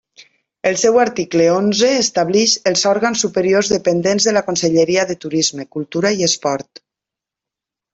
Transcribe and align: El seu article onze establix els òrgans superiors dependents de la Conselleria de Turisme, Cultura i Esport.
El 0.69 0.77
seu 0.83 0.95
article 1.03 1.45
onze 1.57 1.91
establix 1.99 2.57
els 2.73 2.87
òrgans 2.93 3.23
superiors 3.27 3.71
dependents 3.77 4.29
de 4.31 4.37
la 4.41 4.47
Conselleria 4.51 5.09
de 5.15 5.21
Turisme, 5.29 5.71
Cultura 5.79 6.19
i 6.21 6.31
Esport. 6.33 6.87